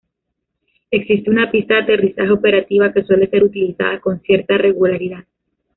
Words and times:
Existe 0.89 1.29
una 1.29 1.51
pista 1.51 1.75
de 1.75 1.81
aterrizaje 1.81 2.31
operativa 2.31 2.91
que 2.91 3.03
suele 3.03 3.29
ser 3.29 3.43
utilizada 3.43 3.99
con 3.99 4.19
cierta 4.21 4.57
regularidad. 4.57 5.25